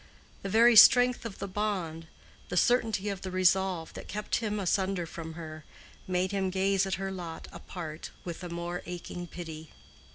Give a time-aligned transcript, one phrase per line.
[0.41, 2.07] The very strength of the bond,
[2.49, 5.63] the certainty of the resolve, that kept him asunder from her,
[6.07, 9.69] made him gaze at her lot apart with the more aching pity.